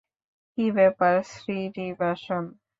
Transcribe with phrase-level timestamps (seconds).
[0.53, 2.43] কী ব্যাপার, শ্রীনিবাসন?